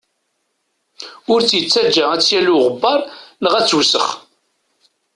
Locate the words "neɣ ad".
3.41-3.65